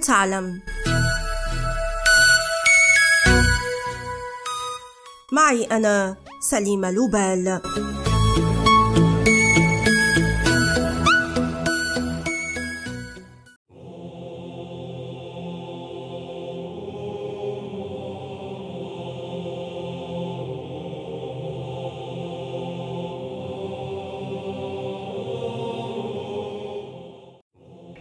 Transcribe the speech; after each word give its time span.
تعلم. 0.00 0.60
معي 5.32 5.64
أنا 5.64 6.16
سليمة 6.50 6.90
لوبال. 6.90 7.60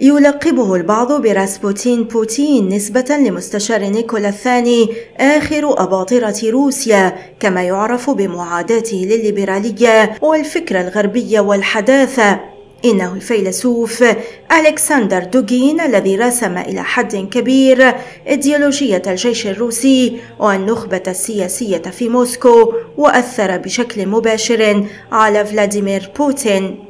يلقبه 0.00 0.74
البعض 0.74 1.22
براسبوتين 1.22 2.04
بوتين 2.04 2.68
نسبة 2.68 3.16
لمستشار 3.16 3.84
نيكولا 3.84 4.28
الثاني 4.28 4.88
آخر 5.16 5.82
أباطرة 5.82 6.36
روسيا 6.44 7.16
كما 7.40 7.62
يعرف 7.62 8.10
بمعاداته 8.10 8.96
للليبرالية 8.96 10.14
والفكرة 10.22 10.80
الغربية 10.80 11.40
والحداثة. 11.40 12.40
إنه 12.84 13.14
الفيلسوف 13.14 14.04
ألكسندر 14.52 15.24
دوغين 15.24 15.80
الذي 15.80 16.16
رسم 16.16 16.58
إلى 16.58 16.82
حد 16.82 17.16
كبير 17.16 17.94
إيديولوجية 18.28 19.02
الجيش 19.06 19.46
الروسي 19.46 20.20
والنخبة 20.38 21.02
السياسية 21.08 21.78
في 21.78 22.08
موسكو 22.08 22.72
وأثر 22.96 23.56
بشكل 23.56 24.06
مباشر 24.06 24.84
على 25.12 25.44
فلاديمير 25.44 26.10
بوتين. 26.18 26.87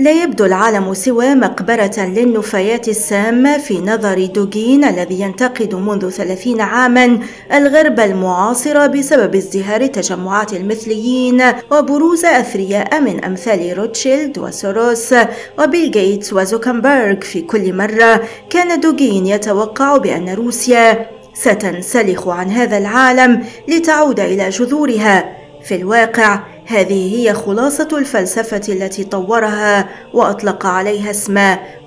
لا 0.00 0.22
يبدو 0.22 0.44
العالم 0.44 0.94
سوى 0.94 1.34
مقبرة 1.34 1.98
للنفايات 1.98 2.88
السامة 2.88 3.58
في 3.58 3.80
نظر 3.80 4.26
دوغين 4.26 4.84
الذي 4.84 5.20
ينتقد 5.20 5.74
منذ 5.74 6.10
ثلاثين 6.10 6.60
عاما 6.60 7.18
الغرب 7.54 8.00
المعاصر 8.00 8.86
بسبب 8.86 9.34
ازدهار 9.34 9.86
تجمعات 9.86 10.52
المثليين 10.52 11.42
وبروز 11.70 12.24
أثرياء 12.24 13.00
من 13.00 13.24
أمثال 13.24 13.78
روتشيلد 13.78 14.38
وسوروس 14.38 15.14
وبيل 15.58 15.90
جيتس 15.90 16.32
وزوكنبرغ. 16.32 17.20
في 17.20 17.40
كل 17.42 17.76
مرة 17.76 18.22
كان 18.50 18.80
دوغين 18.80 19.26
يتوقع 19.26 19.96
بأن 19.96 20.28
روسيا 20.28 21.06
ستنسلخ 21.34 22.28
عن 22.28 22.50
هذا 22.50 22.78
العالم 22.78 23.44
لتعود 23.68 24.20
إلى 24.20 24.48
جذورها. 24.48 25.36
في 25.64 25.74
الواقع 25.74 26.40
هذه 26.70 27.16
هي 27.16 27.34
خلاصة 27.34 27.88
الفلسفة 27.92 28.60
التي 28.68 29.04
طورها 29.04 29.88
وأطلق 30.14 30.66
عليها 30.66 31.10
اسم 31.10 31.38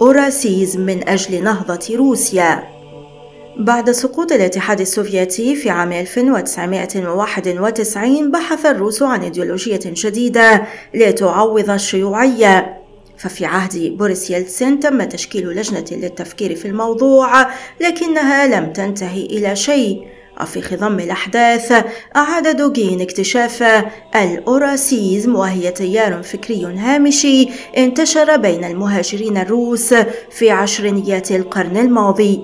أوراسيزم 0.00 0.80
من 0.80 1.08
أجل 1.08 1.44
نهضة 1.44 1.96
روسيا. 1.96 2.62
بعد 3.56 3.90
سقوط 3.90 4.32
الاتحاد 4.32 4.80
السوفيتي 4.80 5.56
في 5.56 5.70
عام 5.70 5.92
1991 5.92 8.30
بحث 8.30 8.66
الروس 8.66 9.02
عن 9.02 9.22
إيديولوجية 9.22 9.80
جديدة 9.84 10.62
لتعوض 10.94 11.70
الشيوعية 11.70 12.80
ففي 13.18 13.44
عهد 13.44 13.96
بوريس 13.98 14.30
يلتسين 14.30 14.80
تم 14.80 15.02
تشكيل 15.02 15.48
لجنة 15.48 15.84
للتفكير 15.90 16.54
في 16.54 16.68
الموضوع 16.68 17.46
لكنها 17.80 18.46
لم 18.46 18.72
تنتهي 18.72 19.26
إلى 19.26 19.56
شيء 19.56 20.06
وفي 20.42 20.62
خضم 20.62 21.00
الأحداث 21.00 21.84
أعاد 22.16 22.56
دوغين 22.56 23.00
اكتشاف 23.00 23.64
الأوراسيزم 24.16 25.36
وهي 25.36 25.70
تيار 25.70 26.22
فكري 26.22 26.64
هامشي 26.64 27.48
انتشر 27.78 28.36
بين 28.36 28.64
المهاجرين 28.64 29.36
الروس 29.36 29.94
في 30.30 30.50
عشرينيات 30.50 31.32
القرن 31.32 31.76
الماضي. 31.76 32.40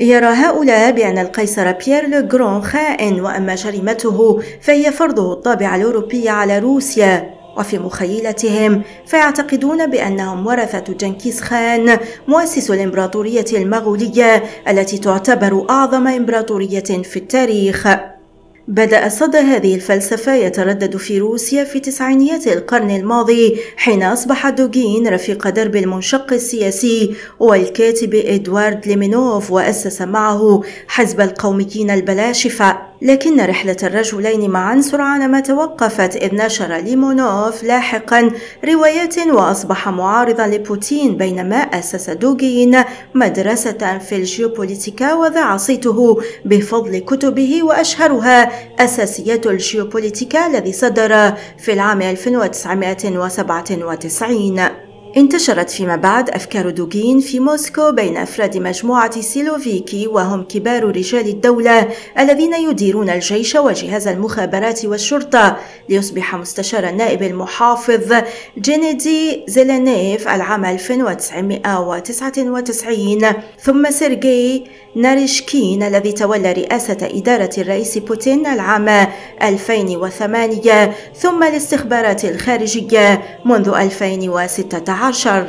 يرى 0.00 0.26
هؤلاء 0.26 0.90
بأن 0.92 1.18
القيصر 1.18 1.72
بيير 1.72 2.06
لوغرون 2.06 2.62
خائن 2.62 3.20
وأما 3.20 3.54
جريمته 3.54 4.42
فهي 4.60 4.92
فرضه 4.92 5.32
الطابع 5.32 5.76
الأوروبي 5.76 6.28
على 6.28 6.58
روسيا. 6.58 7.41
وفي 7.58 7.78
مخيلتهم 7.78 8.82
فيعتقدون 9.06 9.86
بأنهم 9.86 10.46
ورثة 10.46 10.92
جنكيز 11.00 11.40
خان 11.40 11.98
مؤسس 12.28 12.70
الإمبراطورية 12.70 13.44
المغولية 13.52 14.42
التي 14.68 14.98
تعتبر 14.98 15.66
أعظم 15.70 16.06
إمبراطورية 16.06 17.02
في 17.02 17.16
التاريخ. 17.16 17.88
بدأ 18.68 19.08
صدى 19.08 19.38
هذه 19.38 19.74
الفلسفة 19.74 20.34
يتردد 20.34 20.96
في 20.96 21.18
روسيا 21.18 21.64
في 21.64 21.80
تسعينيات 21.80 22.46
القرن 22.46 22.90
الماضي 22.90 23.56
حين 23.76 24.02
أصبح 24.02 24.48
دوغين 24.48 25.08
رفيق 25.08 25.48
درب 25.48 25.76
المنشق 25.76 26.32
السياسي 26.32 27.14
والكاتب 27.40 28.14
إدوارد 28.14 28.86
ليمينوف 28.86 29.50
وأسس 29.50 30.02
معه 30.02 30.62
حزب 30.88 31.20
القوميين 31.20 31.90
البلاشفة. 31.90 32.91
لكن 33.04 33.40
رحلة 33.40 33.76
الرجلين 33.82 34.50
معا 34.50 34.80
سرعان 34.80 35.30
ما 35.30 35.40
توقفت 35.40 36.16
إذ 36.16 36.34
نشر 36.34 36.76
ليمونوف 36.76 37.62
لاحقا 37.62 38.30
روايات 38.64 39.18
وأصبح 39.18 39.88
معارضا 39.88 40.46
لبوتين 40.46 41.16
بينما 41.16 41.56
أسس 41.56 42.10
دوغين 42.10 42.84
مدرسة 43.14 43.98
في 43.98 44.16
الجيوبوليتيكا 44.16 45.14
وذاع 45.14 45.56
صيته 45.56 46.20
بفضل 46.44 46.98
كتبه 46.98 47.62
وأشهرها 47.62 48.50
أساسيات 48.84 49.46
الجيوبوليتيكا 49.46 50.46
الذي 50.46 50.72
صدر 50.72 51.32
في 51.58 51.72
العام 51.72 52.02
1997 52.02 54.60
انتشرت 55.16 55.70
فيما 55.70 55.96
بعد 55.96 56.30
أفكار 56.30 56.70
دوغين 56.70 57.20
في 57.20 57.40
موسكو 57.40 57.92
بين 57.92 58.16
أفراد 58.16 58.58
مجموعة 58.58 59.20
سيلوفيكي 59.20 60.06
وهم 60.06 60.42
كبار 60.42 60.84
رجال 60.84 61.28
الدولة 61.28 61.88
الذين 62.18 62.54
يديرون 62.54 63.10
الجيش 63.10 63.54
وجهاز 63.54 64.08
المخابرات 64.08 64.84
والشرطة 64.84 65.56
ليصبح 65.88 66.34
مستشار 66.34 66.88
النائب 66.88 67.22
المحافظ 67.22 68.14
جينيدي 68.58 69.44
زيلينيف 69.48 70.28
العام 70.28 70.64
1999 70.64 73.32
ثم 73.60 73.90
سيرجي 73.90 74.64
ناريشكين 74.96 75.82
الذي 75.82 76.12
تولى 76.12 76.52
رئاسة 76.52 76.98
إدارة 77.02 77.50
الرئيس 77.58 77.98
بوتين 77.98 78.46
العام 78.46 79.08
2008 79.42 80.92
ثم 81.14 81.42
الاستخبارات 81.42 82.24
الخارجية 82.24 83.22
منذ 83.44 83.68
2016. 83.68 85.46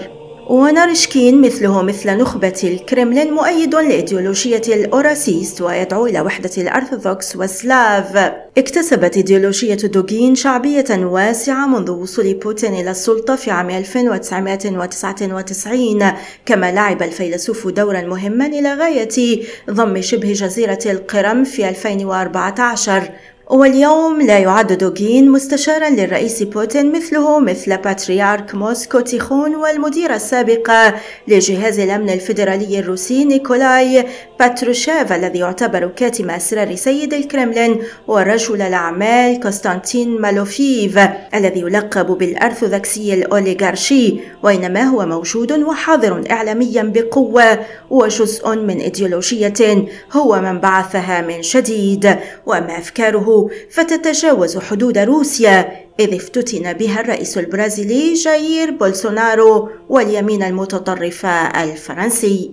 ونارشكين 0.49 1.41
مثله 1.41 1.81
مثل 1.81 2.17
نخبة 2.17 2.53
الكرملين 2.63 3.33
مؤيد 3.33 3.75
لإيديولوجية 3.75 4.61
الأوراسيست 4.67 5.61
ويدعو 5.61 6.05
إلى 6.05 6.21
وحدة 6.21 6.49
الأرثوذكس 6.57 7.35
والسلاف 7.35 8.31
اكتسبت 8.57 9.17
إيديولوجية 9.17 9.75
دوغين 9.75 10.35
شعبية 10.35 10.85
واسعة 10.89 11.67
منذ 11.67 11.91
وصول 11.91 12.33
بوتين 12.33 12.73
إلى 12.73 12.91
السلطة 12.91 13.35
في 13.35 13.51
عام 13.51 13.69
1999 13.69 16.11
كما 16.45 16.71
لعب 16.71 17.03
الفيلسوف 17.03 17.67
دورا 17.67 18.01
مهما 18.01 18.45
إلى 18.45 18.73
غاية 18.73 19.43
ضم 19.69 20.01
شبه 20.01 20.33
جزيرة 20.33 20.79
القرم 20.85 21.43
في 21.43 21.69
2014 21.69 23.03
واليوم 23.49 24.21
لا 24.21 24.39
يعد 24.39 24.73
دوغين 24.73 25.31
مستشارا 25.31 25.89
للرئيس 25.89 26.43
بوتين 26.43 26.91
مثله 26.91 27.39
مثل 27.39 27.77
باتريارك 27.77 28.55
موسكو 28.55 28.99
تيخون 28.99 29.55
والمدير 29.55 30.15
السابق 30.15 30.93
لجهاز 31.27 31.79
الأمن 31.79 32.09
الفيدرالي 32.09 32.79
الروسي 32.79 33.25
نيكولاي 33.25 34.05
باتروشيف 34.39 35.13
الذي 35.13 35.39
يعتبر 35.39 35.87
كاتم 35.87 36.29
أسرار 36.29 36.75
سيد 36.75 37.13
الكرملين 37.13 37.81
ورجل 38.07 38.61
الأعمال 38.61 39.39
كونستانتين 39.39 40.21
مالوفيف 40.21 40.99
الذي 41.35 41.59
يلقب 41.59 42.05
بالأرثوذكسي 42.05 43.13
الأوليغارشي 43.13 44.19
وإنما 44.43 44.81
هو 44.83 45.05
موجود 45.05 45.51
وحاضر 45.51 46.23
إعلاميا 46.31 46.83
بقوة 46.83 47.59
وجزء 47.89 48.55
من 48.55 48.79
إيديولوجية 48.79 49.87
هو 50.11 50.41
من 50.41 50.59
بعثها 50.59 51.21
من 51.21 51.41
جديد 51.41 52.15
وأما 52.45 52.77
أفكاره 52.77 53.32
فتتجاوز 53.69 54.57
حدود 54.57 54.97
روسيا 54.97 55.83
إذ 55.99 56.15
افتتن 56.15 56.73
بها 56.73 57.01
الرئيس 57.01 57.37
البرازيلي 57.37 58.13
جاير 58.13 58.71
بولسونارو 58.71 59.69
واليمين 59.89 60.43
المتطرف 60.43 61.25
الفرنسي 61.25 62.51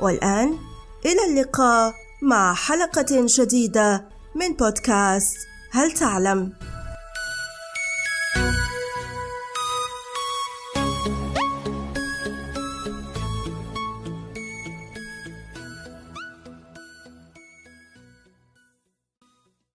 والآن 0.00 0.58
إلى 1.06 1.24
اللقاء 1.30 1.92
مع 2.22 2.54
حلقة 2.54 3.26
جديدة 3.38 4.04
من 4.34 4.52
بودكاست 4.52 5.36
هل 5.70 5.92
تعلم؟ 5.92 6.52